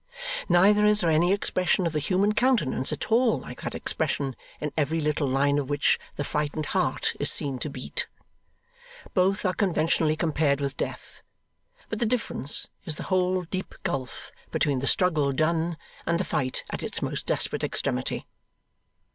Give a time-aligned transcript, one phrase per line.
[0.49, 4.73] Neither is there any expression of the human countenance at all like that expression in
[4.75, 8.07] every little line of which the frightened heart is seen to beat.
[9.13, 11.21] Both are conventionally compared with death;
[11.87, 15.77] but the difference is the whole deep gulf between the struggle done,
[16.07, 18.25] and the fight at its most desperate extremity.